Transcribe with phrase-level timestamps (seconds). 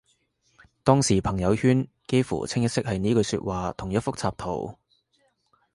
[0.83, 4.75] 當時朋友圈幾乎清一色係呢句說話同一幅插圖